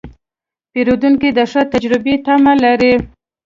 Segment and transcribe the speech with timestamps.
[0.71, 2.93] پیرودونکی د ښه تجربې تمه لري.